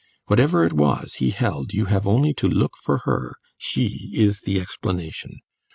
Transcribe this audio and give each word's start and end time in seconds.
Whatever 0.25 0.63
it 0.63 0.73
was, 0.73 1.17
he 1.19 1.29
held, 1.29 1.73
you 1.73 1.85
have 1.85 2.07
only 2.07 2.33
to 2.33 2.47
look 2.47 2.75
for 2.75 3.01
her; 3.05 3.35
she 3.59 4.09
is 4.15 4.41
the 4.41 4.59
explanation. 4.59 5.41